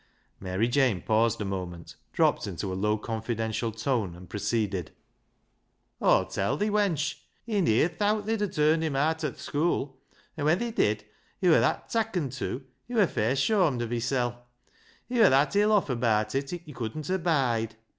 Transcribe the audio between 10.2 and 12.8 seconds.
An' v\hen they did, he wur that takken to,